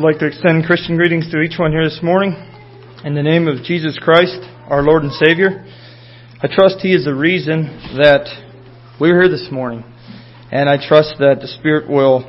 [0.00, 2.32] I'd like to extend Christian greetings to each one here this morning.
[3.04, 5.62] In the name of Jesus Christ, our Lord and Savior,
[6.42, 7.64] I trust He is the reason
[7.98, 8.24] that
[8.98, 9.84] we're here this morning.
[10.50, 12.20] And I trust that the Spirit will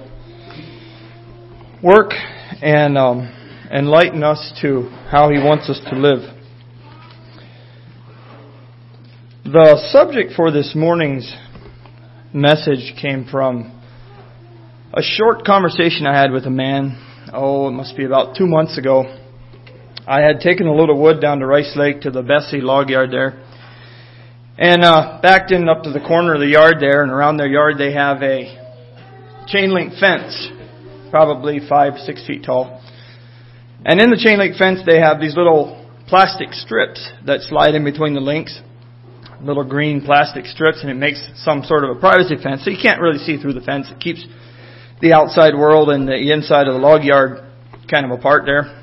[1.81, 2.11] work
[2.61, 3.19] and um,
[3.71, 6.19] enlighten us to how He wants us to live.
[9.45, 11.33] The subject for this morning's
[12.33, 13.81] message came from
[14.93, 18.77] a short conversation I had with a man, oh, it must be about two months
[18.77, 19.03] ago.
[20.07, 22.89] I had taken a load of wood down to Rice Lake to the Bessie log
[22.89, 23.43] yard there,
[24.57, 27.47] and uh, backed in up to the corner of the yard there, and around their
[27.47, 28.57] yard they have a
[29.47, 30.49] chain link fence,
[31.09, 32.81] probably five, six feet tall.
[33.85, 37.83] And in the chain link fence they have these little plastic strips that slide in
[37.83, 38.59] between the links,
[39.41, 42.63] little green plastic strips, and it makes some sort of a privacy fence.
[42.63, 43.87] So you can't really see through the fence.
[43.89, 44.25] It keeps
[45.01, 47.43] the outside world and the inside of the log yard
[47.89, 48.77] kind of apart there.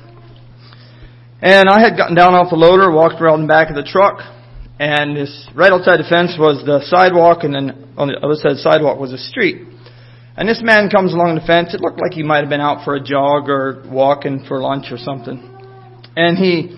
[1.41, 4.19] And I had gotten down off the loader, walked around the back of the truck,
[4.79, 8.51] and this right outside the fence was the sidewalk, and then on the other side
[8.51, 9.63] of the sidewalk was a street.
[10.35, 11.73] And this man comes along the fence.
[11.73, 14.91] It looked like he might have been out for a jog or walking for lunch
[14.91, 15.39] or something.
[16.15, 16.75] And he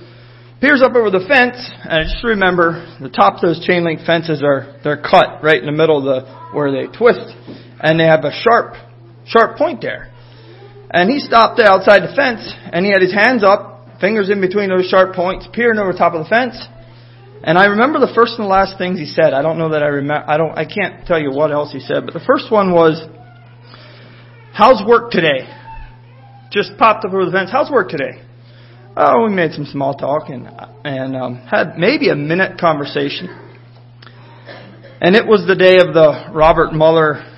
[0.61, 4.05] peers up over the fence, and I just remember the top of those chain link
[4.05, 7.33] fences are they're cut right in the middle of the where they twist,
[7.81, 8.77] and they have a sharp
[9.31, 10.11] sharp point there.
[10.91, 14.41] And he stopped there outside the fence, and he had his hands up, fingers in
[14.41, 16.59] between those sharp points, peering over the top of the fence.
[17.43, 19.33] And I remember the first and the last things he said.
[19.33, 20.29] I don't know that I remember.
[20.29, 20.51] I don't.
[20.51, 22.05] I can't tell you what else he said.
[22.05, 23.01] But the first one was,
[24.53, 25.49] "How's work today?"
[26.51, 27.49] Just popped up over the fence.
[27.49, 28.21] How's work today?
[28.95, 30.47] Oh, we made some small talk and
[30.83, 33.29] and um, had maybe a minute conversation.
[35.01, 37.30] And it was the day of the Robert Mueller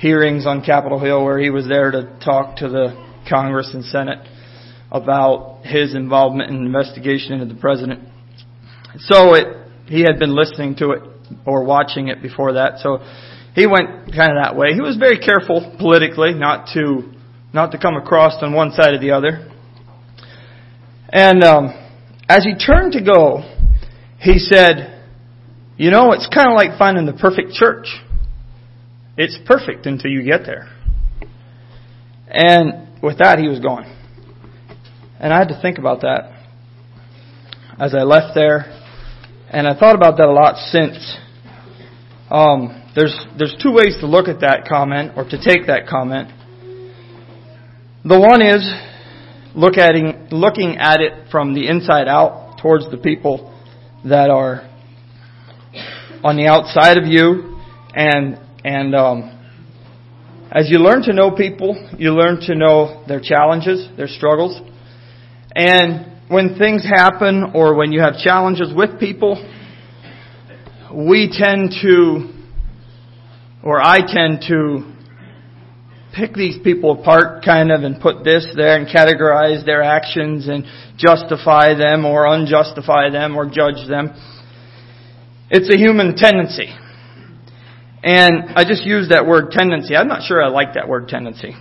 [0.00, 2.96] hearings on Capitol Hill where he was there to talk to the
[3.28, 4.26] Congress and Senate
[4.90, 8.08] about his involvement in the investigation into the president.
[8.98, 9.46] So it,
[9.86, 11.02] he had been listening to it
[11.46, 12.78] or watching it before that.
[12.78, 12.98] So
[13.54, 14.72] he went kind of that way.
[14.72, 17.12] He was very careful politically not to,
[17.52, 19.48] not to come across on one side or the other.
[21.10, 21.88] And, um,
[22.28, 23.42] as he turned to go,
[24.20, 25.02] he said,
[25.76, 27.88] you know, it's kind of like finding the perfect church.
[29.22, 30.66] It's perfect until you get there.
[32.26, 33.84] And with that, he was gone.
[35.20, 36.32] And I had to think about that
[37.78, 38.60] as I left there.
[39.50, 41.18] And I thought about that a lot since.
[42.30, 46.30] Um, there's, there's two ways to look at that comment or to take that comment.
[48.06, 48.66] The one is
[49.54, 49.92] look at
[50.32, 53.54] looking at it from the inside out towards the people
[54.02, 54.66] that are
[56.24, 57.60] on the outside of you
[57.94, 59.38] and and um,
[60.52, 64.60] as you learn to know people, you learn to know their challenges, their struggles.
[65.54, 69.36] And when things happen or when you have challenges with people,
[70.94, 72.32] we tend to,
[73.62, 74.90] or I tend to,
[76.14, 80.64] pick these people apart kind of and put this there and categorize their actions and
[80.96, 84.10] justify them or unjustify them or judge them.
[85.50, 86.74] It's a human tendency.
[88.02, 89.94] And I just use that word tendency.
[89.94, 91.54] I'm not sure I like that word tendency.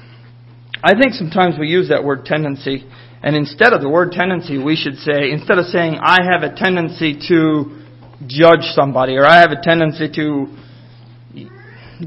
[0.81, 2.87] I think sometimes we use that word tendency,
[3.21, 6.55] and instead of the word tendency, we should say, instead of saying, I have a
[6.55, 7.83] tendency to
[8.27, 10.47] judge somebody, or I have a tendency to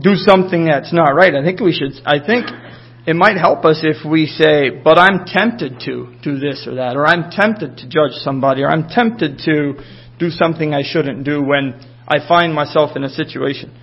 [0.01, 2.47] do something that's not right, I think we should, I think
[3.07, 6.97] it might help us if we say, but I'm tempted to do this or that,
[6.97, 9.75] or I'm tempted to judge somebody, or I'm tempted to
[10.19, 11.79] do something I shouldn't do when
[12.09, 13.77] I find myself in a situation.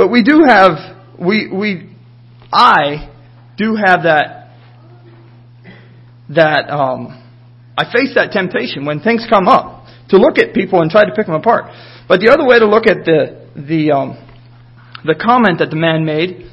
[0.00, 1.94] But we do have, we, we,
[2.50, 3.12] I
[3.58, 4.54] do have that,
[6.30, 7.22] that, um,
[7.76, 11.12] I face that temptation when things come up to look at people and try to
[11.14, 11.66] pick them apart.
[12.08, 14.26] But the other way to look at the, the, um,
[15.04, 16.50] the comment that the man made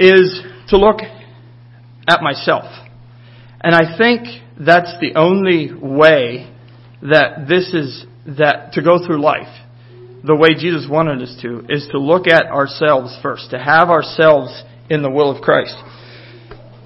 [0.00, 1.02] is to look
[2.08, 2.64] at myself.
[3.60, 4.26] And I think
[4.58, 6.52] that's the only way
[7.00, 9.65] that this is, that to go through life
[10.26, 14.62] the way Jesus wanted us to, is to look at ourselves first, to have ourselves
[14.90, 15.74] in the will of Christ.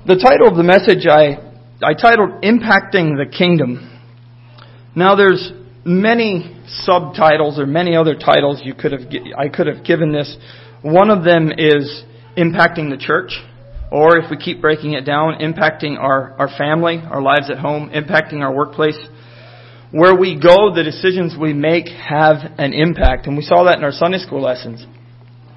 [0.07, 1.41] The title of the message I,
[1.83, 3.99] I titled Impacting the Kingdom.
[4.95, 5.53] Now there's
[5.85, 9.03] many subtitles or many other titles you could have,
[9.37, 10.37] I could have given this.
[10.83, 12.05] One of them is
[12.37, 13.33] impacting the church,
[13.91, 17.91] or if we keep breaking it down, impacting our, our family, our lives at home,
[17.91, 18.99] impacting our workplace
[19.93, 23.27] where we go, the decisions we make have an impact.
[23.27, 24.85] And we saw that in our Sunday school lessons.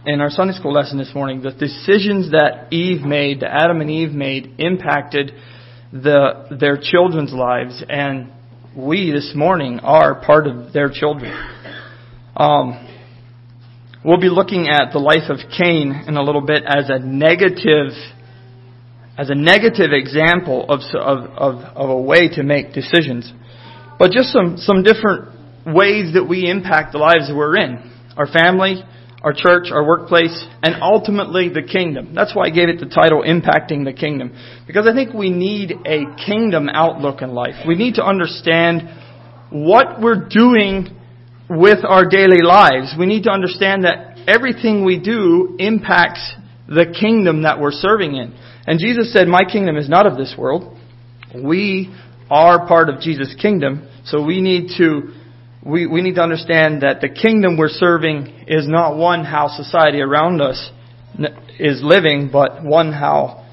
[0.05, 3.89] In our Sunday school lesson this morning, the decisions that Eve made, that Adam and
[3.89, 5.31] Eve made, impacted
[5.93, 8.31] the, their children's lives, and
[8.75, 11.31] we this morning are part of their children.
[12.35, 12.87] Um,
[14.03, 17.93] we'll be looking at the life of Cain in a little bit as a negative,
[19.15, 23.31] as a negative example of, of, of, of a way to make decisions.
[23.99, 25.33] But just some, some different
[25.65, 27.91] ways that we impact the lives that we're in.
[28.17, 28.83] Our family,
[29.23, 32.13] our church, our workplace, and ultimately the kingdom.
[32.13, 34.35] That's why I gave it the title Impacting the Kingdom.
[34.67, 37.55] Because I think we need a kingdom outlook in life.
[37.65, 38.89] We need to understand
[39.49, 40.99] what we're doing
[41.49, 42.95] with our daily lives.
[42.97, 46.33] We need to understand that everything we do impacts
[46.67, 48.37] the kingdom that we're serving in.
[48.65, 50.77] And Jesus said, My kingdom is not of this world.
[51.33, 51.93] We
[52.29, 55.13] are part of Jesus' kingdom, so we need to
[55.65, 60.01] we, we need to understand that the kingdom we're serving is not one how society
[60.01, 60.69] around us
[61.57, 63.45] is living, but one how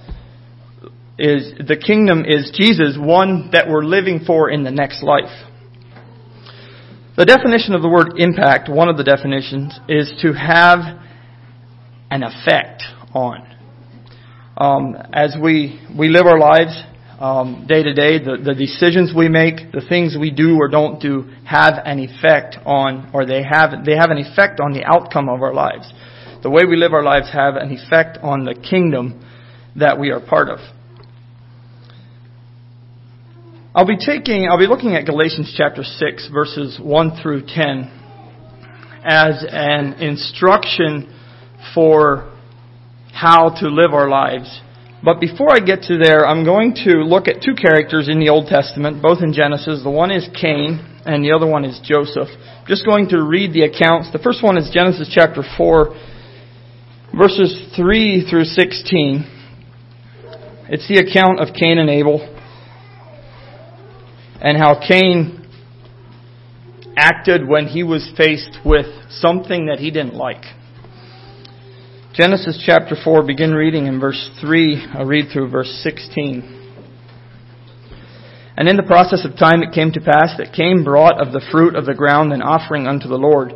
[1.19, 5.31] is the kingdom is Jesus, one that we're living for in the next life.
[7.17, 10.79] The definition of the word impact, one of the definitions, is to have
[12.11, 12.83] an effect
[13.13, 13.47] on.
[14.57, 16.83] Um, as we, we live our lives,
[17.21, 21.01] um, day to day, the, the decisions we make, the things we do or don't
[21.01, 25.29] do have an effect on, or they have, they have an effect on the outcome
[25.29, 25.93] of our lives.
[26.43, 29.23] The way we live our lives have an effect on the kingdom
[29.77, 30.61] that we are part of.
[33.75, 37.99] I'll be taking, I'll be looking at Galatians chapter 6 verses 1 through 10
[39.05, 41.15] as an instruction
[41.75, 42.35] for
[43.13, 44.61] how to live our lives
[45.03, 48.29] but before I get to there, I'm going to look at two characters in the
[48.29, 49.83] Old Testament, both in Genesis.
[49.83, 52.29] The one is Cain, and the other one is Joseph.
[52.29, 54.13] I'm just going to read the accounts.
[54.13, 55.97] The first one is Genesis chapter 4,
[57.17, 59.25] verses 3 through 16.
[60.69, 62.21] It's the account of Cain and Abel,
[64.43, 65.49] and how Cain
[66.95, 70.45] acted when he was faced with something that he didn't like.
[72.21, 74.89] Genesis chapter 4, begin reading in verse 3.
[74.93, 76.45] I'll read through verse 16.
[78.59, 81.41] And in the process of time it came to pass that Cain brought of the
[81.51, 83.55] fruit of the ground an offering unto the Lord.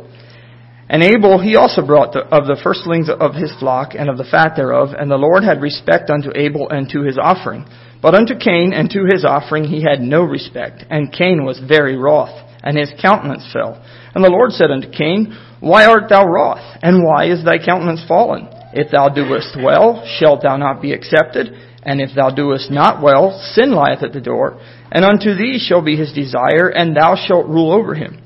[0.89, 4.25] And Abel he also brought the, of the firstlings of his flock and of the
[4.25, 7.69] fat thereof, and the Lord had respect unto Abel and to his offering.
[8.01, 11.97] But unto Cain and to his offering he had no respect, and Cain was very
[11.97, 12.33] wroth,
[12.63, 13.77] and his countenance fell.
[14.15, 16.61] And the Lord said unto Cain, why art thou wroth?
[16.81, 18.54] And why is thy countenance fallen?
[18.75, 21.47] If thou doest well, shalt thou not be accepted?
[21.81, 24.59] And if thou doest not well, sin lieth at the door.
[24.91, 28.21] And unto thee shall be his desire, and thou shalt rule over him.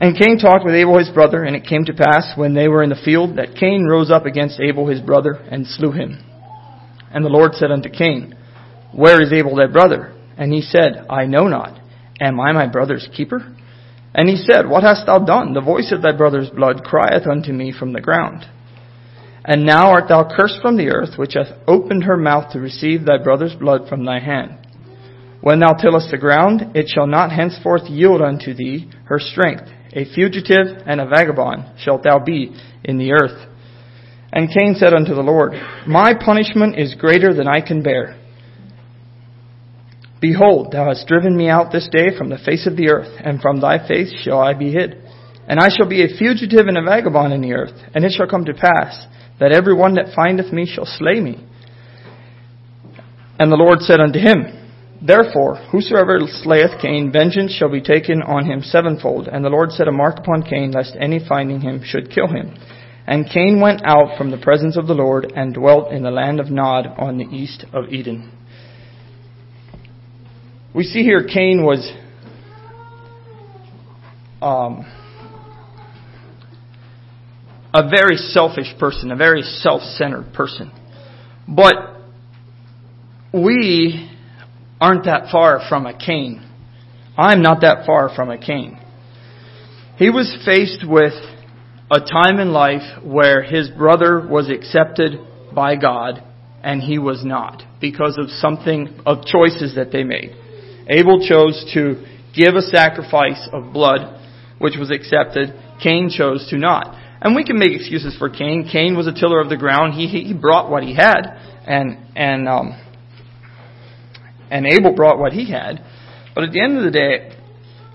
[0.00, 2.82] And Cain talked with Abel his brother, and it came to pass, when they were
[2.82, 6.22] in the field, that Cain rose up against Abel his brother, and slew him.
[7.10, 8.36] And the Lord said unto Cain,
[8.92, 10.14] Where is Abel thy brother?
[10.36, 11.80] And he said, I know not.
[12.20, 13.56] Am I my brother's keeper?
[14.14, 15.54] And he said, What hast thou done?
[15.54, 18.44] The voice of thy brother's blood crieth unto me from the ground.
[19.48, 23.06] And now art thou cursed from the earth, which hath opened her mouth to receive
[23.06, 24.58] thy brother's blood from thy hand.
[25.40, 29.70] When thou tillest the ground, it shall not henceforth yield unto thee her strength.
[29.94, 32.54] A fugitive and a vagabond shalt thou be
[32.84, 33.48] in the earth.
[34.34, 35.54] And Cain said unto the Lord,
[35.86, 38.20] My punishment is greater than I can bear.
[40.20, 43.40] Behold, thou hast driven me out this day from the face of the earth, and
[43.40, 45.02] from thy face shall I be hid.
[45.48, 48.28] And I shall be a fugitive and a vagabond in the earth, and it shall
[48.28, 49.06] come to pass
[49.40, 51.44] that every one that findeth me shall slay me.
[53.38, 54.58] And the Lord said unto him,
[55.00, 59.28] Therefore, whosoever slayeth Cain, vengeance shall be taken on him sevenfold.
[59.28, 62.56] And the Lord set a mark upon Cain, lest any finding him should kill him.
[63.06, 66.40] And Cain went out from the presence of the Lord, and dwelt in the land
[66.40, 68.32] of Nod on the east of Eden.
[70.74, 71.90] We see here Cain was
[74.42, 74.84] um,
[77.74, 80.72] a very selfish person, a very self centered person.
[81.46, 81.74] But
[83.32, 84.10] we
[84.80, 86.44] aren't that far from a Cain.
[87.16, 88.78] I'm not that far from a Cain.
[89.96, 91.14] He was faced with
[91.90, 95.18] a time in life where his brother was accepted
[95.54, 96.22] by God
[96.62, 100.30] and he was not because of something, of choices that they made.
[100.88, 104.20] Abel chose to give a sacrifice of blood,
[104.58, 105.54] which was accepted.
[105.82, 106.94] Cain chose to not.
[107.20, 108.68] And we can make excuses for Cain.
[108.70, 109.94] Cain was a tiller of the ground.
[109.94, 111.22] He, he brought what he had,
[111.66, 112.80] and, and, um,
[114.50, 115.84] and Abel brought what he had.
[116.34, 117.36] But at the end of the day,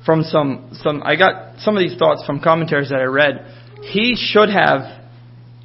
[0.06, 3.46] from some, some, I got some of these thoughts from commentaries that I read.
[3.84, 5.08] He should have,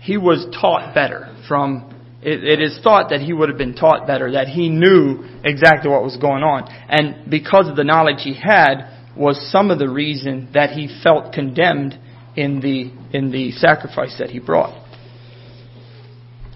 [0.01, 4.07] he was taught better from it, it is thought that he would have been taught
[4.07, 6.69] better, that he knew exactly what was going on.
[6.89, 11.33] And because of the knowledge he had, was some of the reason that he felt
[11.33, 11.99] condemned
[12.37, 14.75] in the, in the sacrifice that he brought.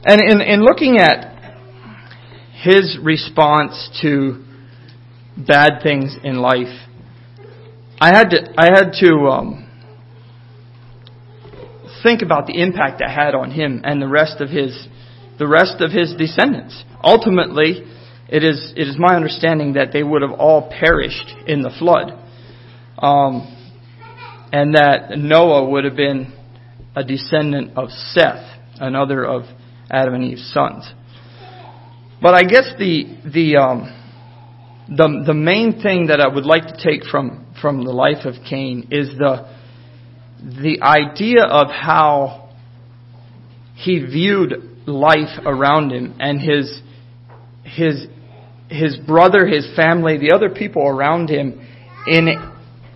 [0.05, 1.33] And in, in looking at
[2.63, 4.45] his response to
[5.37, 6.89] bad things in life,
[8.01, 9.71] I had to, I had to um,
[12.03, 14.89] think about the impact that had on him and the rest of his
[15.39, 16.85] the rest of his descendants.
[17.03, 17.85] Ultimately,
[18.29, 22.13] it is it is my understanding that they would have all perished in the flood,
[22.99, 23.57] um,
[24.53, 26.33] and that Noah would have been
[26.95, 28.45] a descendant of Seth,
[28.79, 29.43] another of
[29.91, 30.91] Adam and Eve's sons.
[32.21, 34.03] But I guess the the um,
[34.89, 38.35] the the main thing that I would like to take from from the life of
[38.49, 39.49] Cain is the
[40.41, 42.51] the idea of how
[43.75, 44.55] he viewed
[44.87, 46.81] life around him and his
[47.65, 48.07] his
[48.69, 51.61] his brother, his family, the other people around him
[52.07, 52.52] in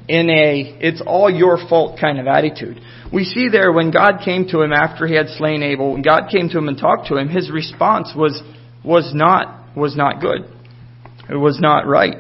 [0.08, 2.80] in a it's all your fault kind of attitude.
[3.12, 6.28] We see there when God came to him after he had slain Abel, when God
[6.30, 8.42] came to him and talked to him, his response was
[8.84, 10.50] was not was not good.
[11.28, 12.16] It was not right.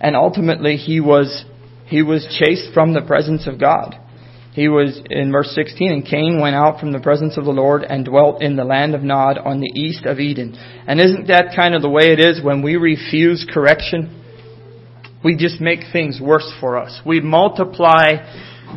[0.00, 1.44] And ultimately he was
[1.86, 3.98] he was chased from the presence of God.
[4.52, 7.82] He was in verse 16, and Cain went out from the presence of the Lord
[7.82, 10.56] and dwelt in the land of Nod on the east of Eden.
[10.86, 14.23] And isn't that kind of the way it is when we refuse correction?
[15.24, 17.00] We just make things worse for us.
[17.04, 18.16] We multiply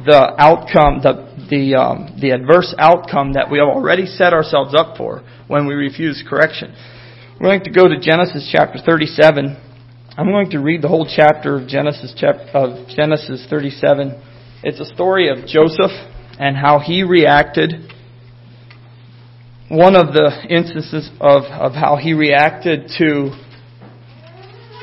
[0.05, 4.97] the outcome, the the um, the adverse outcome that we have already set ourselves up
[4.97, 6.73] for when we refuse correction.
[7.39, 9.63] We're going to go to Genesis chapter 37.
[10.17, 14.23] I'm going to read the whole chapter of Genesis chap- of Genesis 37
[14.63, 15.91] it's a story of Joseph
[16.39, 17.93] and how he reacted.
[19.69, 23.31] One of the instances of, of how he reacted to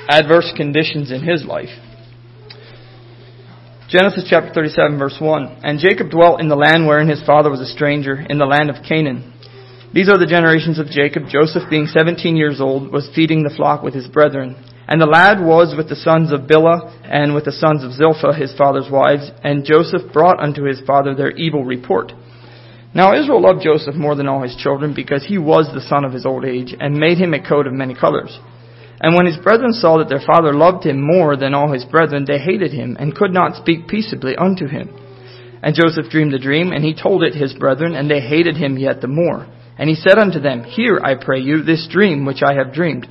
[0.09, 1.73] adverse conditions in his life.
[3.89, 5.61] Genesis chapter 37 verse 1.
[5.63, 8.71] And Jacob dwelt in the land wherein his father was a stranger, in the land
[8.71, 9.33] of Canaan.
[9.95, 11.25] These are the generations of Jacob.
[11.29, 14.57] Joseph, being 17 years old, was feeding the flock with his brethren.
[14.89, 18.35] And the lad was with the sons of Bilhah and with the sons of Zilpah,
[18.35, 22.13] his father's wives, and Joseph brought unto his father their evil report.
[22.95, 26.13] Now Israel loved Joseph more than all his children, because he was the son of
[26.13, 28.39] his old age, and made him a coat of many colors.
[29.05, 32.25] And when his brethren saw that their father loved him more than all his brethren,
[32.27, 34.89] they hated him, and could not speak peaceably unto him.
[35.63, 38.79] And Joseph dreamed a dream, and he told it his brethren, and they hated him
[38.79, 39.47] yet the more.
[39.77, 43.07] And he said unto them, Hear, I pray you, this dream which I have dreamed.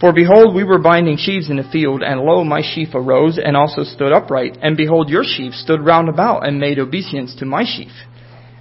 [0.00, 3.56] For behold, we were binding sheaves in the field, and lo, my sheaf arose, and
[3.56, 4.58] also stood upright.
[4.60, 7.92] And behold, your sheaf stood round about, and made obeisance to my sheaf.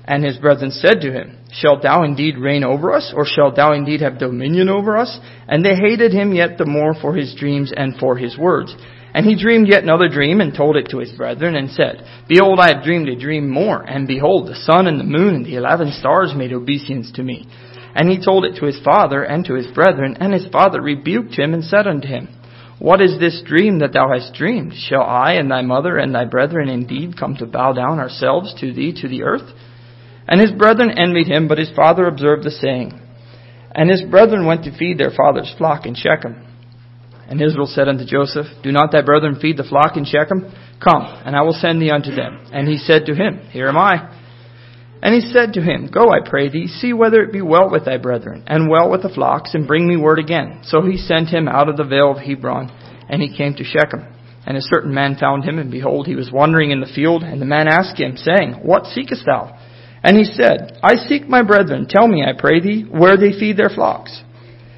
[0.06, 3.72] And his brethren said to him, Shalt thou indeed reign over us, or shalt thou
[3.72, 5.18] indeed have dominion over us?
[5.48, 8.76] And they hated him yet the more for his dreams and for his words.
[9.14, 12.60] And he dreamed yet another dream, and told it to his brethren, and said, Behold,
[12.60, 15.56] I have dreamed a dream more, and behold, the sun and the moon and the
[15.56, 17.48] eleven stars made obeisance to me.
[17.96, 21.40] And he told it to his father and to his brethren, and his father rebuked
[21.40, 22.28] him and said unto him,
[22.80, 24.74] What is this dream that thou hast dreamed?
[24.74, 28.74] Shall I and thy mother and thy brethren indeed come to bow down ourselves to
[28.74, 29.50] thee to the earth?
[30.28, 33.00] And his brethren envied him, but his father observed the saying.
[33.74, 36.42] And his brethren went to feed their father's flock in Shechem.
[37.28, 40.52] And Israel said unto Joseph, Do not thy brethren feed the flock in Shechem?
[40.84, 42.48] Come, and I will send thee unto them.
[42.52, 44.12] And he said to him, Here am I.
[45.02, 47.86] And he said to him, Go, I pray thee, see whether it be well with
[47.86, 50.62] thy brethren, and well with the flocks, and bring me word again.
[50.64, 52.72] So he sent him out of the vale of Hebron,
[53.10, 54.14] and he came to Shechem.
[54.48, 57.42] And a certain man found him, and behold, he was wandering in the field, and
[57.42, 59.58] the man asked him, saying, What seekest thou?
[60.06, 61.88] And he said, I seek my brethren.
[61.90, 64.22] Tell me, I pray thee, where they feed their flocks.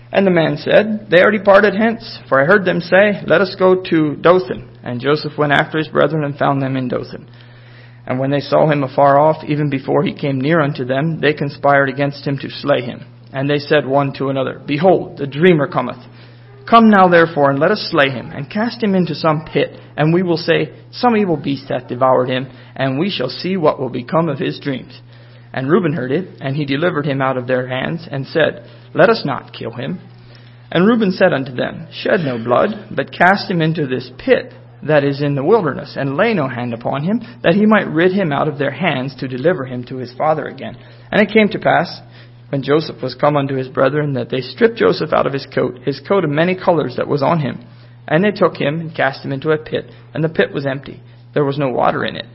[0.10, 3.54] And the man said, They are departed hence, for I heard them say, Let us
[3.60, 4.80] go to Dothan.
[4.84, 7.30] And Joseph went after his brethren and found them in Dothan.
[8.06, 11.34] And when they saw him afar off, even before he came near unto them, they
[11.34, 13.02] conspired against him to slay him.
[13.34, 16.00] And they said one to another, Behold, the dreamer cometh.
[16.70, 20.14] Come now therefore, and let us slay him, and cast him into some pit, and
[20.14, 23.90] we will say, Some evil beast hath devoured him, and we shall see what will
[23.90, 25.02] become of his dreams.
[25.58, 29.10] And Reuben heard it, and he delivered him out of their hands, and said, Let
[29.10, 30.00] us not kill him.
[30.70, 34.54] And Reuben said unto them, Shed no blood, but cast him into this pit
[34.86, 38.12] that is in the wilderness, and lay no hand upon him, that he might rid
[38.12, 40.78] him out of their hands to deliver him to his father again.
[41.12, 42.02] And it came to pass,
[42.50, 45.80] when Joseph was come unto his brethren, that they stripped Joseph out of his coat,
[45.84, 47.66] his coat of many colors that was on him.
[48.08, 51.02] And they took him and cast him into a pit, and the pit was empty.
[51.34, 52.28] There was no water in it.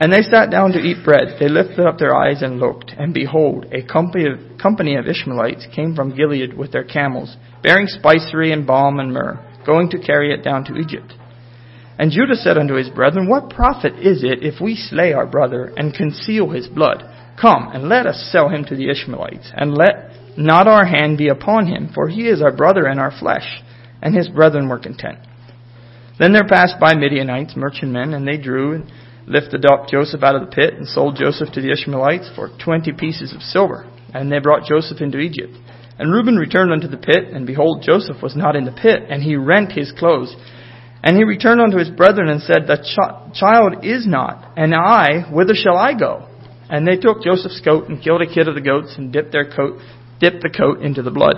[0.00, 1.36] And they sat down to eat bread.
[1.40, 5.66] They lifted up their eyes and looked, and behold, a company of, company of Ishmaelites
[5.74, 10.32] came from Gilead with their camels, bearing spicery and balm and myrrh, going to carry
[10.32, 11.14] it down to Egypt.
[11.98, 15.72] And Judah said unto his brethren, What profit is it if we slay our brother
[15.76, 17.02] and conceal his blood?
[17.40, 21.28] Come, and let us sell him to the Ishmaelites, and let not our hand be
[21.28, 23.62] upon him, for he is our brother and our flesh.
[24.00, 25.18] And his brethren were content.
[26.20, 28.84] Then there passed by Midianites, merchantmen, and they drew
[29.28, 32.92] lifted up Joseph out of the pit and sold Joseph to the Ishmaelites for twenty
[32.92, 33.86] pieces of silver.
[34.14, 35.52] And they brought Joseph into Egypt.
[35.98, 39.22] And Reuben returned unto the pit, and behold, Joseph was not in the pit, and
[39.22, 40.34] he rent his clothes.
[41.02, 45.30] And he returned unto his brethren and said, The ch- child is not, and I,
[45.30, 46.28] whither shall I go?
[46.70, 49.50] And they took Joseph's coat and killed a kid of the goats and dipped their
[49.50, 49.80] coat,
[50.20, 51.36] dipped the coat into the blood.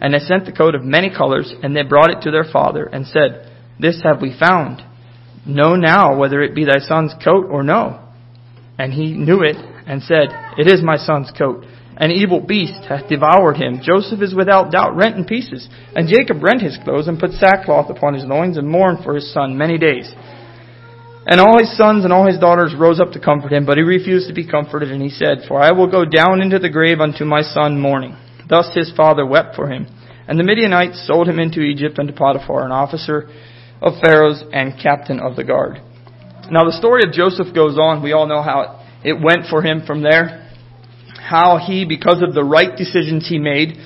[0.00, 2.84] And they sent the coat of many colors, and they brought it to their father
[2.84, 4.82] and said, This have we found.
[5.46, 8.00] Know now whether it be thy son's coat or no.
[8.78, 11.64] And he knew it and said, It is my son's coat.
[11.98, 13.80] An evil beast hath devoured him.
[13.82, 15.66] Joseph is without doubt rent in pieces.
[15.94, 19.32] And Jacob rent his clothes and put sackcloth upon his loins and mourned for his
[19.32, 20.12] son many days.
[21.26, 23.82] And all his sons and all his daughters rose up to comfort him, but he
[23.82, 27.00] refused to be comforted, and he said, For I will go down into the grave
[27.00, 28.16] unto my son mourning.
[28.48, 29.86] Thus his father wept for him.
[30.28, 33.28] And the Midianites sold him into Egypt unto Potiphar, an officer
[33.86, 35.80] of Pharaoh's and captain of the guard.
[36.50, 38.02] Now the story of Joseph goes on.
[38.02, 40.50] We all know how it went for him from there.
[41.18, 43.78] How he, because of the right decisions he made,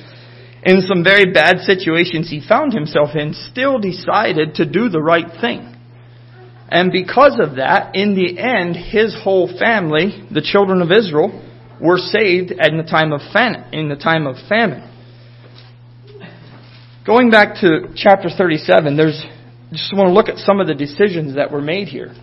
[0.63, 5.29] in some very bad situations he found himself in, still decided to do the right
[5.41, 5.77] thing.
[6.69, 11.31] And because of that, in the end, his whole family, the children of Israel,
[11.81, 13.65] were saved in the time of famine.
[13.73, 14.87] In the time of famine.
[17.07, 19.25] Going back to chapter 37, there's
[19.73, 22.15] just want to look at some of the decisions that were made here.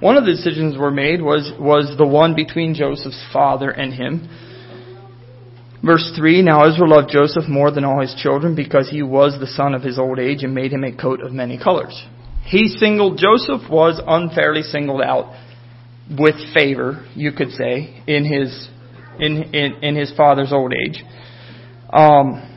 [0.00, 4.28] One of the decisions were made was, was the one between Joseph's father and him.
[5.82, 9.46] Verse 3 Now Israel loved Joseph more than all his children because he was the
[9.46, 12.06] son of his old age and made him a coat of many colors.
[12.44, 15.34] He singled, Joseph was unfairly singled out
[16.10, 18.68] with favor, you could say, in his,
[19.18, 21.02] in, in, in his father's old age.
[21.92, 22.52] Um,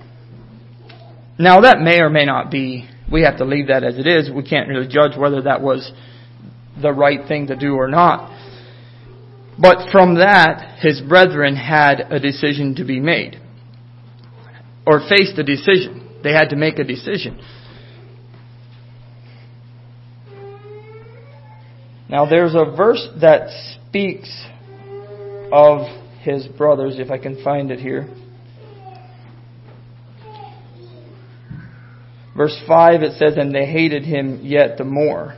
[1.39, 4.29] now that may or may not be we have to leave that as it is.
[4.29, 5.91] We can't really judge whether that was
[6.81, 8.35] the right thing to do or not.
[9.59, 13.39] But from that, his brethren had a decision to be made.
[14.87, 16.19] Or faced a decision.
[16.23, 17.41] They had to make a decision.
[22.09, 23.49] Now there's a verse that
[23.87, 24.29] speaks
[25.51, 25.81] of
[26.21, 28.07] his brothers, if I can find it here.
[32.39, 35.37] Verse 5 it says, And they hated him yet the more.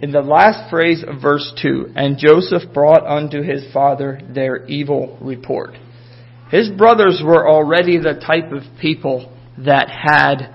[0.00, 5.18] In the last phrase of verse 2, And Joseph brought unto his father their evil
[5.20, 5.74] report.
[6.50, 10.54] His brothers were already the type of people that had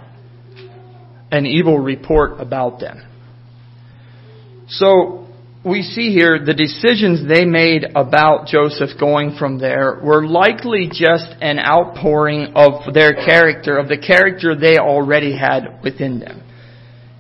[1.32, 3.06] an evil report about them.
[4.68, 5.28] So,
[5.63, 11.28] we see here the decisions they made about Joseph going from there were likely just
[11.39, 16.43] an outpouring of their character, of the character they already had within them.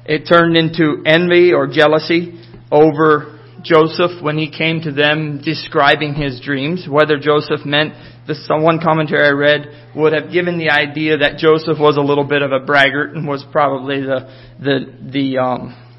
[0.05, 6.41] It turned into envy or jealousy over Joseph when he came to them describing his
[6.41, 6.87] dreams.
[6.89, 7.93] Whether Joseph meant,
[8.25, 12.23] the one commentary I read would have given the idea that Joseph was a little
[12.23, 15.90] bit of a braggart and was probably the, the, the, um,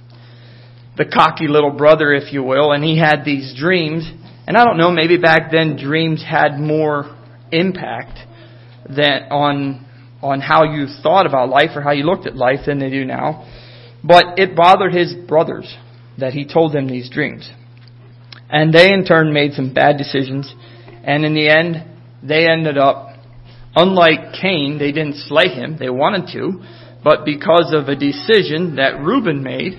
[0.97, 4.11] the cocky little brother, if you will, and he had these dreams.
[4.47, 7.17] And I don't know, maybe back then dreams had more
[7.51, 8.19] impact
[8.89, 9.87] than on
[10.23, 13.05] on how you thought about life or how you looked at life than they do
[13.05, 13.49] now.
[14.05, 15.77] But it bothered his brothers
[16.19, 17.51] that he told them these dreams.
[18.49, 20.55] And they in turn made some bad decisions.
[21.05, 21.85] And in the end,
[22.23, 23.17] they ended up,
[23.75, 25.77] unlike Cain, they didn't slay him.
[25.79, 26.63] They wanted to.
[27.03, 29.73] But because of a decision that Reuben made,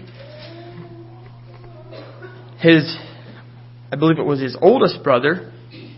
[2.63, 2.97] his,
[3.91, 5.51] I believe it was his oldest brother,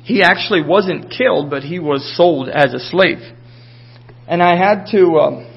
[0.04, 3.20] he actually wasn't killed, but he was sold as a slave.
[4.28, 5.48] And I had to, um,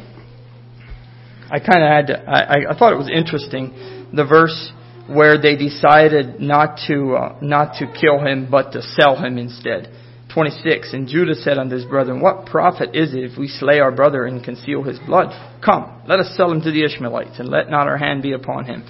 [1.51, 4.71] I kind of had to, I, I thought it was interesting, the verse
[5.09, 9.91] where they decided not to, uh, not to kill him, but to sell him instead.
[10.35, 13.91] 26, And Judah said unto his brethren, What profit is it if we slay our
[13.91, 15.29] brother and conceal his blood?
[15.65, 18.67] Come, let us sell him to the Ishmaelites, and let not our hand be upon
[18.67, 18.85] him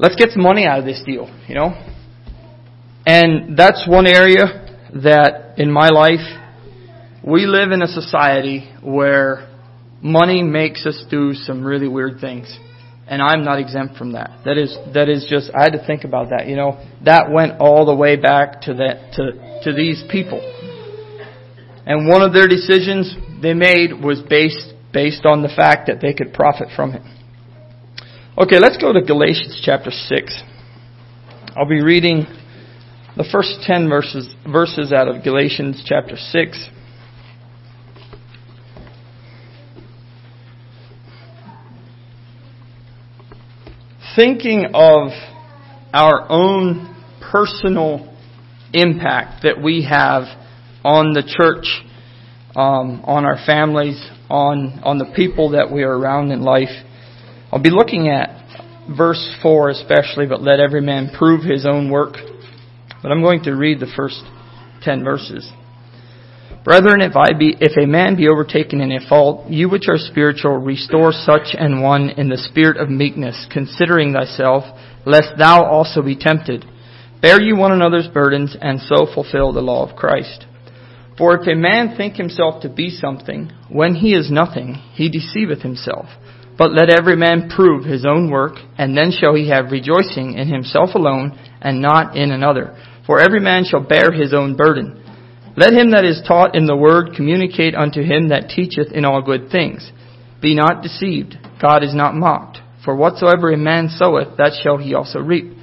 [0.00, 1.70] let's get some money out of this deal, you know?
[3.06, 4.44] And that's one area
[4.94, 6.24] that in my life,
[7.22, 9.46] we live in a society where
[10.02, 12.48] money makes us do some really weird things.
[13.10, 14.30] and I'm not exempt from that.
[14.44, 16.46] That is that is just I had to think about that.
[16.46, 19.22] You know, that went all the way back to that to
[19.64, 20.38] to these people.
[21.84, 26.14] And one of their decisions they made was based based on the fact that they
[26.14, 27.02] could profit from it.
[28.38, 30.42] Okay, let's go to Galatians chapter 6.
[31.56, 32.26] I'll be reading
[33.16, 36.70] the first 10 verses verses out of Galatians chapter 6.
[44.16, 45.10] thinking of
[45.94, 46.96] our own
[47.32, 48.16] personal
[48.72, 50.24] impact that we have
[50.84, 51.64] on the church,
[52.56, 56.68] um, on our families, on on the people that we are around in life.
[57.52, 58.30] I'll be looking at
[58.96, 62.14] verse four especially, but let every man prove his own work.
[63.02, 64.22] But I'm going to read the first
[64.82, 65.50] ten verses.
[66.62, 69.96] Brethren, if I be, if a man be overtaken in a fault, you which are
[69.96, 74.64] spiritual, restore such an one in the spirit of meekness, considering thyself,
[75.06, 76.66] lest thou also be tempted.
[77.22, 80.44] Bear you one another's burdens, and so fulfill the law of Christ.
[81.16, 85.62] For if a man think himself to be something, when he is nothing, he deceiveth
[85.62, 86.06] himself.
[86.60, 90.46] But let every man prove his own work, and then shall he have rejoicing in
[90.46, 92.76] himself alone, and not in another.
[93.06, 95.02] For every man shall bear his own burden.
[95.56, 99.22] Let him that is taught in the word communicate unto him that teacheth in all
[99.22, 99.90] good things.
[100.42, 101.38] Be not deceived.
[101.62, 102.58] God is not mocked.
[102.84, 105.56] For whatsoever a man soweth, that shall he also reap.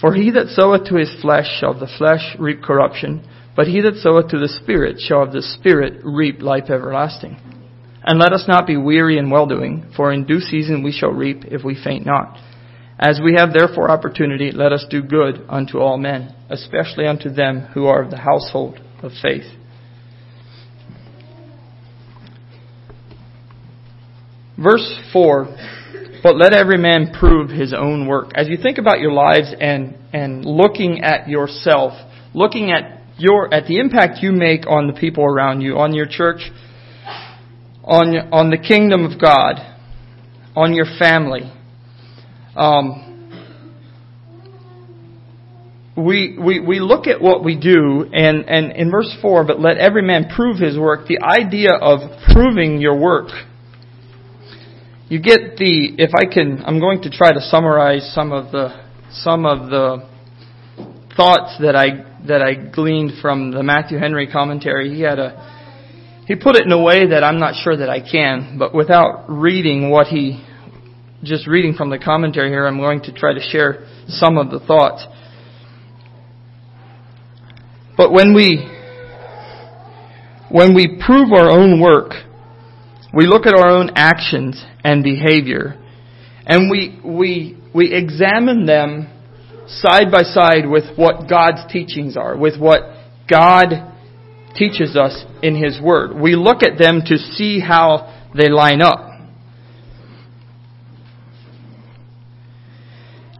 [0.00, 3.82] For he that soweth to his flesh shall of the flesh reap corruption, but he
[3.82, 7.36] that soweth to the Spirit shall of the Spirit reap life everlasting.
[8.02, 11.10] And let us not be weary in well doing, for in due season we shall
[11.10, 12.38] reap if we faint not.
[12.98, 17.60] As we have therefore opportunity, let us do good unto all men, especially unto them
[17.74, 19.44] who are of the household of faith.
[24.62, 25.56] Verse 4
[26.22, 28.32] But let every man prove his own work.
[28.34, 31.92] As you think about your lives and, and looking at yourself,
[32.34, 36.06] looking at your at the impact you make on the people around you, on your
[36.06, 36.50] church,
[37.90, 39.56] on on the kingdom of God,
[40.54, 41.52] on your family.
[42.56, 43.10] Um,
[45.96, 49.76] we, we, we look at what we do, and, and in verse 4, but let
[49.76, 52.00] every man prove his work, the idea of
[52.32, 53.28] proving your work.
[55.08, 58.86] You get the, if I can, I'm going to try to summarize some of the,
[59.10, 60.08] some of the
[61.16, 64.94] thoughts that I, that I gleaned from the Matthew Henry commentary.
[64.94, 65.59] He had a,
[66.30, 69.24] he put it in a way that I'm not sure that I can, but without
[69.28, 70.40] reading what he,
[71.24, 74.60] just reading from the commentary here, I'm going to try to share some of the
[74.60, 75.04] thoughts.
[77.96, 78.64] But when we,
[80.52, 82.12] when we prove our own work,
[83.12, 85.84] we look at our own actions and behavior,
[86.46, 89.10] and we, we, we examine them
[89.66, 92.82] side by side with what God's teachings are, with what
[93.28, 93.89] God
[94.54, 96.18] teaches us in His Word.
[96.18, 99.10] We look at them to see how they line up.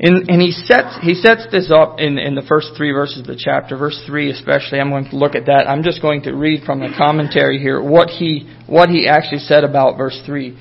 [0.02, 3.26] In, and he sets he sets this up in, in the first three verses of
[3.26, 4.80] the chapter, verse three especially.
[4.80, 5.68] I'm going to look at that.
[5.68, 9.62] I'm just going to read from the commentary here what he what he actually said
[9.62, 10.56] about verse three.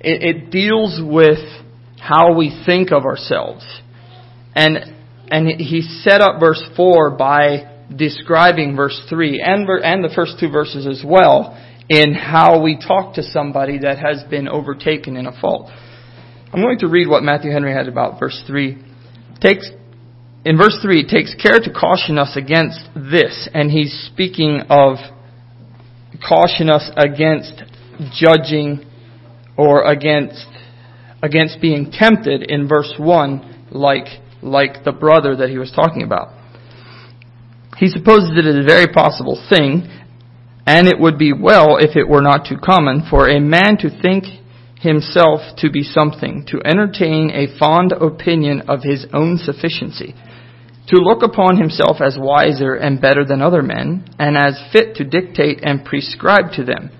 [0.00, 1.40] It, it deals with
[1.98, 3.66] how we think of ourselves,
[4.54, 4.78] and
[5.30, 10.50] and he set up verse four by describing verse three and and the first two
[10.50, 11.56] verses as well
[11.90, 15.70] in how we talk to somebody that has been overtaken in a fault.
[16.52, 18.76] I'm going to read what Matthew Henry had about verse 3.
[19.40, 19.70] Takes,
[20.44, 24.96] in verse 3, it takes care to caution us against this, and he's speaking of
[26.26, 27.62] caution us against
[28.12, 28.84] judging
[29.56, 30.46] or against,
[31.22, 34.06] against being tempted in verse 1 like,
[34.42, 36.39] like the brother that he was talking about.
[37.80, 39.88] He supposes it is a very possible thing,
[40.66, 43.88] and it would be well if it were not too common for a man to
[44.02, 44.24] think
[44.78, 50.14] himself to be something, to entertain a fond opinion of his own sufficiency,
[50.88, 55.04] to look upon himself as wiser and better than other men, and as fit to
[55.04, 56.90] dictate and prescribe to them,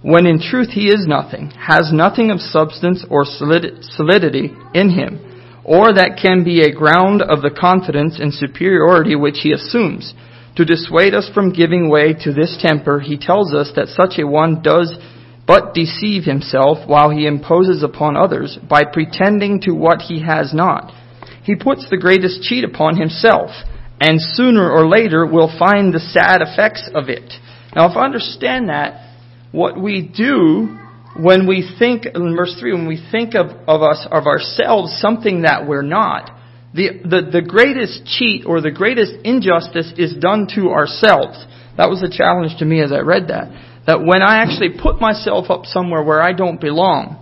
[0.00, 5.31] when in truth he is nothing, has nothing of substance or solidity in him,
[5.64, 10.14] or that can be a ground of the confidence and superiority which he assumes.
[10.56, 14.26] To dissuade us from giving way to this temper, he tells us that such a
[14.26, 14.94] one does
[15.46, 20.92] but deceive himself while he imposes upon others by pretending to what he has not.
[21.42, 23.50] He puts the greatest cheat upon himself,
[24.00, 27.32] and sooner or later will find the sad effects of it.
[27.74, 29.14] Now, if I understand that,
[29.50, 30.78] what we do
[31.16, 35.42] when we think, in verse 3, when we think of, of us, of ourselves, something
[35.42, 36.30] that we're not,
[36.74, 41.44] the, the, the greatest cheat or the greatest injustice is done to ourselves.
[41.76, 43.52] That was a challenge to me as I read that.
[43.86, 47.18] That when I actually put myself up somewhere where I don't belong,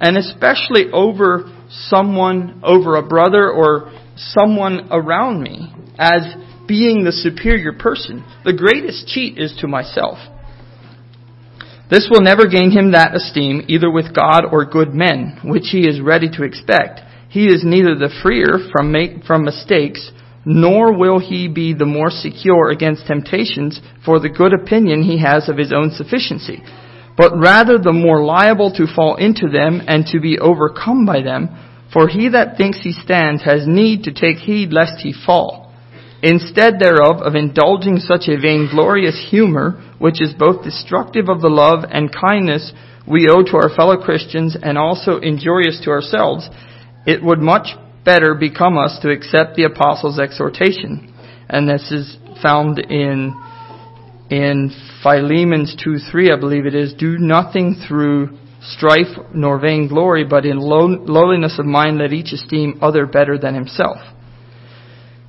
[0.00, 1.50] and especially over
[1.88, 6.22] someone, over a brother or someone around me, as
[6.68, 10.18] being the superior person, the greatest cheat is to myself.
[11.90, 15.86] This will never gain him that esteem, either with God or good men, which he
[15.86, 17.00] is ready to expect.
[17.28, 20.10] He is neither the freer from, make, from mistakes,
[20.46, 25.48] nor will he be the more secure against temptations for the good opinion he has
[25.48, 26.62] of his own sufficiency,
[27.16, 31.48] but rather the more liable to fall into them and to be overcome by them,
[31.92, 35.63] for he that thinks he stands has need to take heed lest he fall.
[36.24, 41.84] Instead thereof, of indulging such a vainglorious humor, which is both destructive of the love
[41.90, 42.72] and kindness
[43.06, 46.48] we owe to our fellow Christians and also injurious to ourselves,
[47.06, 51.12] it would much better become us to accept the apostles' exhortation.
[51.50, 53.38] And this is found in,
[54.30, 56.94] in Philippians 2 3, I believe it is.
[56.94, 62.78] Do nothing through strife nor vainglory, but in low, lowliness of mind let each esteem
[62.80, 63.98] other better than himself.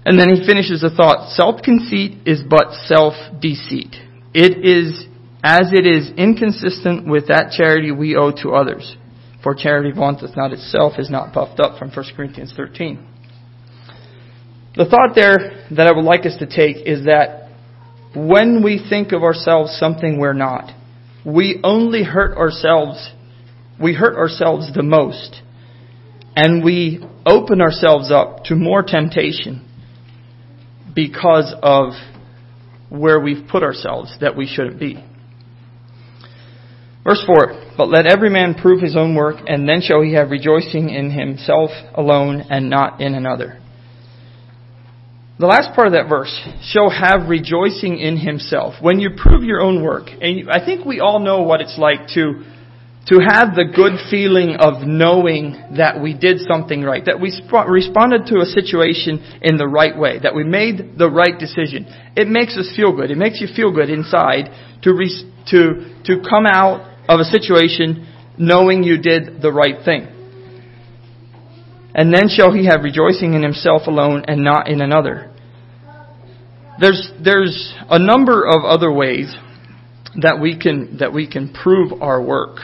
[0.06, 3.96] And then he finishes the thought, self-conceit is but self-deceit.
[4.36, 5.08] It is,
[5.44, 8.96] as it is inconsistent with that charity we owe to others.
[9.42, 13.04] For charity vaunteth not itself, is not puffed up, from 1 Corinthians 13.
[14.76, 17.50] The thought there that I would like us to take is that
[18.16, 20.72] when we think of ourselves something we're not,
[21.26, 23.12] we only hurt ourselves,
[23.82, 25.42] we hurt ourselves the most,
[26.36, 29.65] and we open ourselves up to more temptation
[30.96, 31.94] because of
[32.90, 35.04] where we've put ourselves that we shouldn't be.
[37.04, 40.32] Verse 4 But let every man prove his own work, and then shall he have
[40.32, 43.62] rejoicing in himself alone and not in another.
[45.38, 48.76] The last part of that verse, shall have rejoicing in himself.
[48.82, 52.08] When you prove your own work, and I think we all know what it's like
[52.16, 52.44] to
[53.08, 57.70] to have the good feeling of knowing that we did something right, that we sp-
[57.70, 61.86] responded to a situation in the right way, that we made the right decision.
[62.16, 63.12] It makes us feel good.
[63.12, 64.50] It makes you feel good inside
[64.82, 70.08] to re- to to come out of a situation knowing you did the right thing.
[71.94, 75.32] And then shall he have rejoicing in himself alone and not in another.
[76.80, 79.34] There's there's a number of other ways
[80.22, 82.58] that we can that we can prove our work.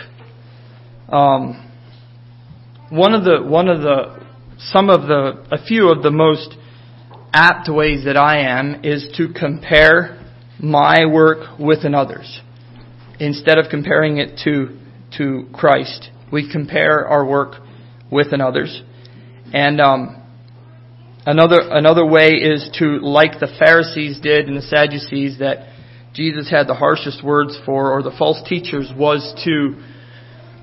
[1.11, 1.69] Um,
[2.89, 4.25] one of the one of the
[4.57, 6.55] some of the a few of the most
[7.33, 10.25] apt ways that I am is to compare
[10.57, 12.39] my work with another's.
[13.19, 14.79] Instead of comparing it to
[15.17, 17.61] to Christ, we compare our work
[18.09, 18.81] with another's.
[19.53, 20.23] And um,
[21.25, 25.67] another another way is to like the Pharisees did and the Sadducees that
[26.13, 29.90] Jesus had the harshest words for, or the false teachers, was to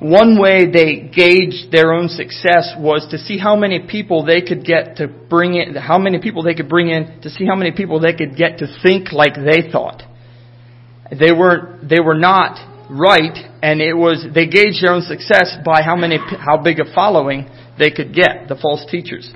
[0.01, 4.65] one way they gauged their own success was to see how many people they could
[4.65, 7.73] get to bring in, how many people they could bring in, to see how many
[7.73, 10.03] people they could get to think like they thought.
[11.11, 12.59] They were, they were not
[12.89, 16.95] right, and it was, they gauged their own success by how many, how big a
[16.95, 19.33] following they could get, the false teachers.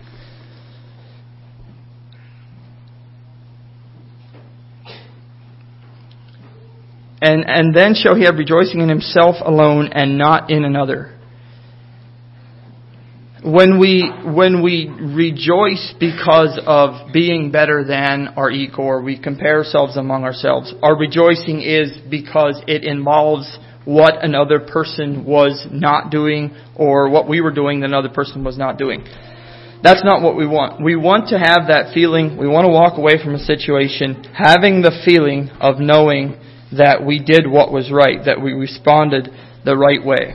[7.23, 11.17] And, and then shall he have rejoicing in himself alone and not in another.
[13.45, 19.59] When we, when we rejoice because of being better than our equal or we compare
[19.59, 26.57] ourselves among ourselves, our rejoicing is because it involves what another person was not doing
[26.75, 29.05] or what we were doing that another person was not doing.
[29.83, 30.83] That's not what we want.
[30.83, 34.83] We want to have that feeling, we want to walk away from a situation having
[34.83, 36.37] the feeling of knowing
[36.77, 39.29] that we did what was right, that we responded
[39.65, 40.35] the right way.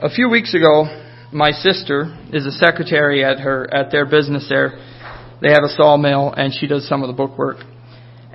[0.00, 0.84] A few weeks ago,
[1.32, 4.78] my sister is a secretary at her at their business there.
[5.40, 7.58] They have a sawmill, and she does some of the book work.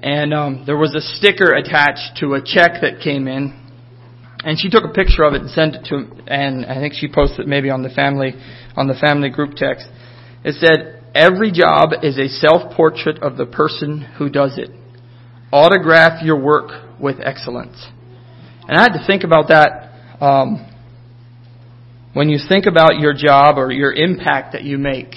[0.02, 3.54] And um, there was a sticker attached to a check that came in,
[4.44, 6.10] and she took a picture of it and sent it to.
[6.28, 8.34] And I think she posted it maybe on the family
[8.76, 9.88] on the family group text.
[10.44, 14.70] It said, Every job is a self-portrait of the person who does it.
[15.52, 17.76] Autograph your work with excellence.
[18.70, 20.66] And I had to think about that um,
[22.14, 25.16] when you think about your job or your impact that you make.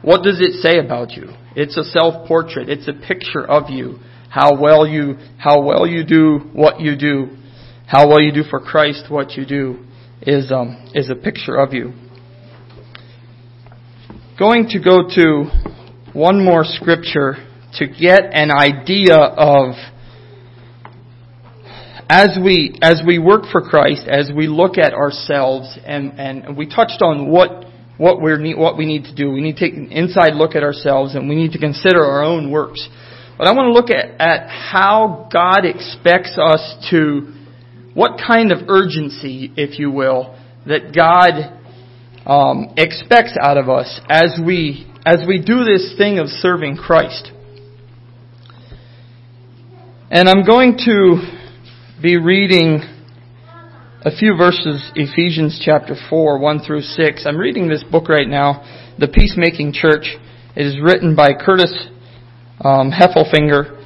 [0.00, 1.28] What does it say about you?
[1.54, 2.70] It's a self-portrait.
[2.70, 3.98] It's a picture of you.
[4.34, 7.36] how well you, how well you do what you do,
[7.86, 9.84] how well you do for Christ what you do
[10.22, 11.92] is, um, is a picture of you.
[14.36, 15.44] Going to go to
[16.12, 17.36] one more scripture
[17.74, 19.74] to get an idea of
[22.10, 26.66] as we as we work for Christ, as we look at ourselves, and and we
[26.66, 27.66] touched on what
[27.96, 29.30] what we need what we need to do.
[29.30, 32.24] We need to take an inside look at ourselves, and we need to consider our
[32.24, 32.88] own works.
[33.38, 37.32] But I want to look at at how God expects us to,
[37.94, 41.60] what kind of urgency, if you will, that God
[42.26, 47.30] um, expects out of us as we as we do this thing of serving Christ.
[50.10, 51.16] And I'm going to
[52.00, 52.80] be reading
[54.02, 57.24] a few verses, Ephesians chapter 4, 1 through 6.
[57.26, 58.62] I'm reading this book right now,
[58.98, 60.16] The Peacemaking Church.
[60.56, 61.88] It is written by Curtis
[62.60, 63.82] um, Heffelfinger.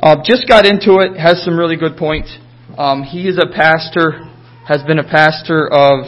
[0.00, 2.36] Uh, just got into it, has some really good points.
[2.76, 4.30] Um, he is a pastor,
[4.66, 6.06] has been a pastor of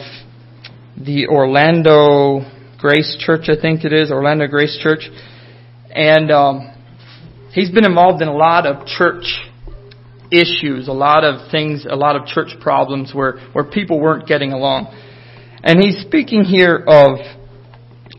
[0.97, 2.41] the Orlando
[2.79, 5.09] Grace Church, I think it is, Orlando Grace Church.
[5.89, 6.73] And um,
[7.53, 9.25] he's been involved in a lot of church
[10.31, 14.53] issues, a lot of things, a lot of church problems where, where people weren't getting
[14.53, 14.87] along.
[15.63, 17.19] And he's speaking here of,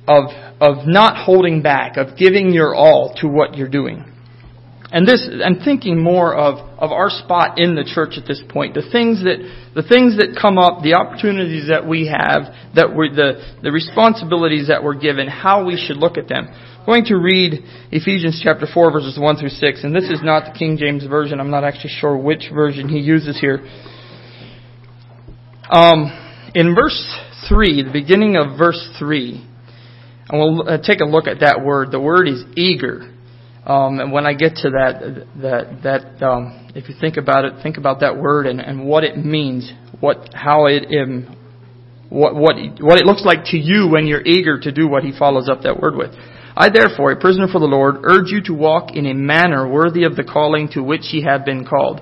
[0.07, 0.25] of,
[0.61, 4.12] of not holding back, of giving your all to what you're doing.
[4.93, 8.75] And this, I'm thinking more of, of our spot in the church at this point.
[8.75, 9.41] The things that,
[9.75, 14.69] the things that come up, the opportunities that we have, that we're, the, the responsibilities
[14.69, 16.45] that we're given, how we should look at them.
[16.45, 20.53] I'm going to read Ephesians chapter 4 verses 1 through 6, and this is not
[20.53, 21.41] the King James Version.
[21.41, 23.65] I'm not actually sure which version he uses here.
[25.71, 27.01] Um, in verse
[27.49, 29.49] 3, the beginning of verse 3,
[30.29, 31.93] and we'll uh, take a look at that word.
[31.93, 33.12] The word is eager.
[33.65, 37.63] Um, and when I get to that, that, that um, if you think about it,
[37.63, 41.37] think about that word and, and what it means, what, how it, um,
[42.09, 45.17] what, what, what it looks like to you when you're eager to do what he
[45.17, 46.11] follows up that word with.
[46.57, 50.05] I therefore, a prisoner for the Lord, urge you to walk in a manner worthy
[50.05, 52.01] of the calling to which ye have been called,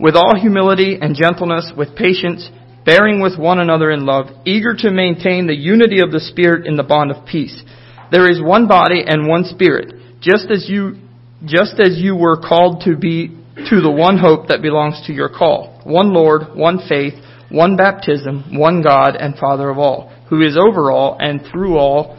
[0.00, 2.48] with all humility and gentleness, with patience,
[2.84, 6.76] bearing with one another in love, eager to maintain the unity of the Spirit in
[6.76, 7.62] the bond of peace.
[8.10, 10.96] There is one body and one Spirit, just as you,
[11.44, 15.28] just as you were called to be to the one hope that belongs to your
[15.28, 15.80] call.
[15.84, 17.14] One Lord, one faith,
[17.50, 22.18] one baptism, one God and Father of all, who is over all and through all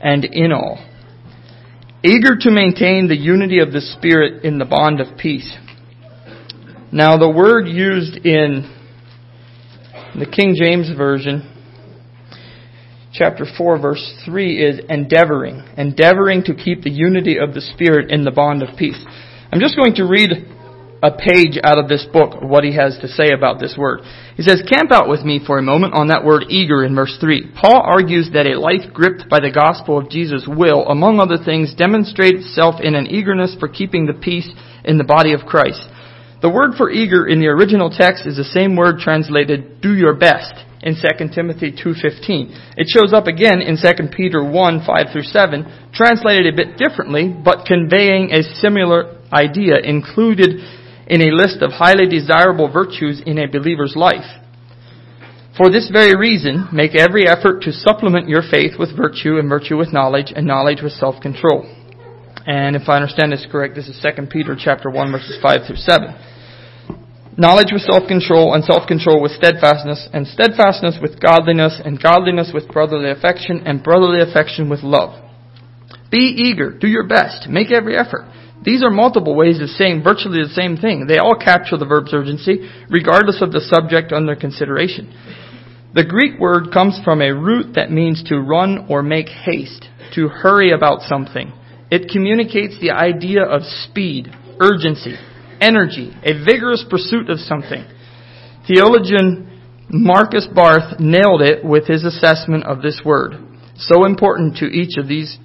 [0.00, 0.78] and in all
[2.02, 5.56] eager to maintain the unity of the Spirit in the bond of peace.
[6.92, 8.74] Now, the word used in
[10.18, 11.49] the King James Version,
[13.12, 15.62] chapter 4, verse 3, is endeavoring.
[15.76, 19.02] Endeavoring to keep the unity of the Spirit in the bond of peace.
[19.52, 20.30] I'm just going to read
[21.02, 24.00] a page out of this book, what he has to say about this word.
[24.36, 27.16] He says, Camp out with me for a moment on that word eager in verse
[27.20, 27.52] 3.
[27.58, 31.74] Paul argues that a life gripped by the gospel of Jesus will, among other things,
[31.74, 34.48] demonstrate itself in an eagerness for keeping the peace
[34.84, 35.80] in the body of Christ.
[36.42, 40.14] The word for eager in the original text is the same word translated do your
[40.14, 42.52] best in 2 Timothy 2:15.
[42.76, 47.28] It shows up again in 2 Peter 1, 5 through 7, translated a bit differently,
[47.28, 50.60] but conveying a similar idea included
[51.06, 54.26] in a list of highly desirable virtues in a believer's life.
[55.56, 59.76] For this very reason, make every effort to supplement your faith with virtue, and virtue
[59.76, 61.68] with knowledge, and knowledge with self-control.
[62.46, 65.76] And if I understand this correct, this is 2 Peter chapter 1 verses 5 through
[65.76, 66.14] 7.
[67.36, 73.10] Knowledge with self-control, and self-control with steadfastness, and steadfastness with godliness, and godliness with brotherly
[73.10, 75.14] affection, and brotherly affection with love.
[76.10, 78.26] Be eager, do your best, make every effort.
[78.62, 81.06] These are multiple ways of saying virtually the same thing.
[81.06, 85.14] They all capture the verb's urgency, regardless of the subject under consideration.
[85.94, 90.28] The Greek word comes from a root that means to run or make haste, to
[90.28, 91.52] hurry about something.
[91.90, 94.28] It communicates the idea of speed,
[94.60, 95.16] urgency,
[95.60, 97.84] energy, a vigorous pursuit of something.
[98.66, 99.46] Theologian
[99.88, 103.34] Markus Barth nailed it with his assessment of this word.
[103.76, 105.38] So important to each of these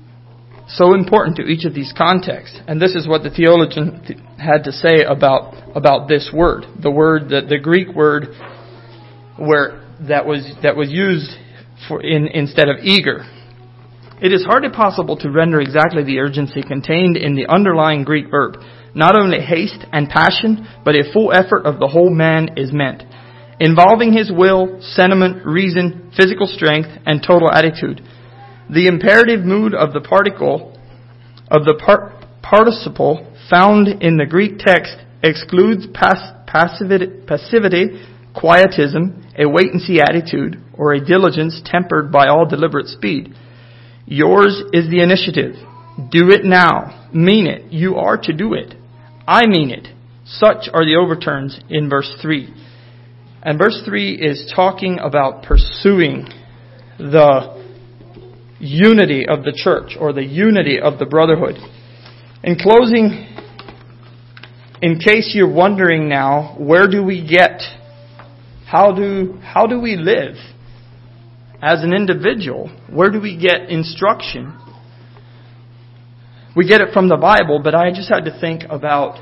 [0.68, 2.60] so important to each of these contexts.
[2.68, 4.02] And this is what the theologian
[4.38, 6.66] had to say about, about this word.
[6.82, 8.30] The word, the Greek word
[9.38, 11.32] where, that was, that was used
[11.88, 13.26] for in, instead of eager.
[14.22, 18.56] It is hardly possible to render exactly the urgency contained in the underlying Greek verb.
[18.96, 23.04] Not only haste and passion, but a full effort of the whole man is meant,
[23.60, 28.02] involving his will, sentiment, reason, physical strength, and total attitude.
[28.70, 30.72] The imperative mood of the particle
[31.52, 38.02] of the par- participle found in the Greek text excludes pass- passivity, passivity,
[38.34, 43.34] quietism, a wait and see attitude, or a diligence tempered by all deliberate speed.
[44.06, 45.56] Yours is the initiative.
[46.12, 47.10] Do it now.
[47.14, 47.72] Mean it.
[47.72, 48.75] You are to do it.
[49.28, 49.88] I mean it.
[50.26, 52.54] Such are the overturns in verse 3.
[53.44, 56.28] And verse 3 is talking about pursuing
[56.98, 57.64] the
[58.60, 61.56] unity of the church or the unity of the brotherhood.
[62.44, 63.28] In closing,
[64.82, 67.62] in case you're wondering now, where do we get,
[68.68, 70.36] how do, how do we live
[71.62, 72.70] as an individual?
[72.92, 74.60] Where do we get instruction?
[76.56, 79.20] We get it from the Bible, but I just had to think about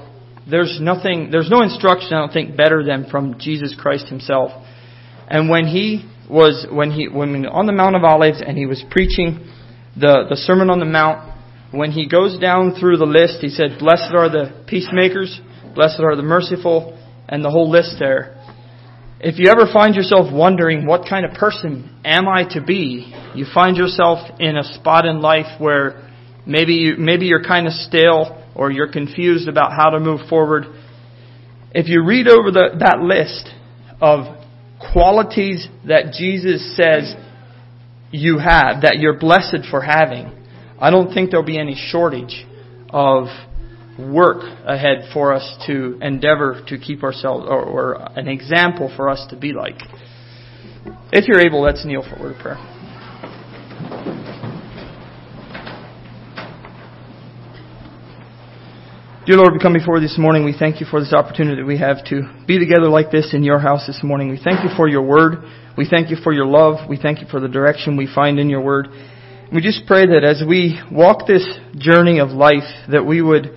[0.49, 4.51] there's nothing, there's no instruction I don't think better than from Jesus Christ himself.
[5.27, 8.83] And when he was, when he, when on the Mount of Olives and he was
[8.91, 9.49] preaching
[9.95, 11.33] the, the Sermon on the Mount,
[11.71, 15.41] when he goes down through the list, he said, Blessed are the peacemakers,
[15.73, 18.37] blessed are the merciful, and the whole list there.
[19.19, 23.11] If you ever find yourself wondering, what kind of person am I to be?
[23.33, 26.12] You find yourself in a spot in life where
[26.45, 30.65] maybe you, maybe you're kind of stale or you're confused about how to move forward.
[31.71, 33.49] If you read over the, that list
[34.01, 34.37] of
[34.91, 37.15] qualities that Jesus says
[38.11, 40.45] you have, that you're blessed for having,
[40.79, 42.45] I don't think there'll be any shortage
[42.89, 43.25] of
[43.97, 49.25] work ahead for us to endeavor to keep ourselves, or, or an example for us
[49.29, 49.79] to be like.
[51.11, 52.82] If you're able, let's kneel for a word of prayer.
[59.25, 60.43] Dear Lord, we come before you this morning.
[60.43, 63.41] We thank you for this opportunity that we have to be together like this in
[63.41, 64.27] your house this morning.
[64.27, 65.45] We thank you for your word.
[65.77, 66.89] We thank you for your love.
[66.89, 68.89] We thank you for the direction we find in your word.
[69.49, 71.47] We just pray that as we walk this
[71.77, 73.47] journey of life, that we would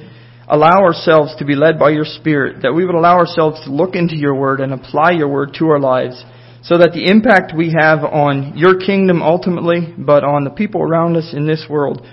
[0.47, 3.97] allow ourselves to be led by your Spirit, that we would allow ourselves to look
[3.97, 6.25] into your word and apply your word to our lives,
[6.63, 11.17] so that the impact we have on your kingdom ultimately, but on the people around
[11.17, 12.07] us in this world,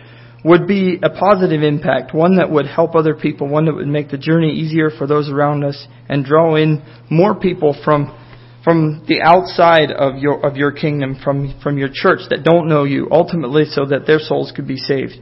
[0.44, 4.10] would be a positive impact, one that would help other people, one that would make
[4.10, 8.20] the journey easier for those around us and draw in more people from
[8.64, 12.84] from the outside of your of your kingdom, from from your church that don't know
[12.84, 15.14] you, ultimately so that their souls could be saved.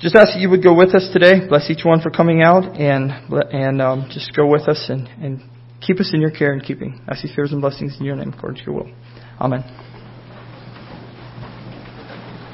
[0.00, 1.48] Just ask that you would go with us today.
[1.48, 3.10] Bless each one for coming out and
[3.52, 5.42] and um, just go with us and, and
[5.80, 7.00] keep us in your care and keeping.
[7.08, 8.92] I see fears and blessings in your name according to your will.
[9.40, 9.85] Amen.